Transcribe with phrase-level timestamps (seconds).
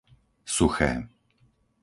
[0.53, 0.89] Suché